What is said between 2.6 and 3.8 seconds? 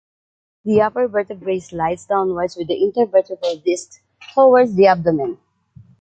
the intervertebral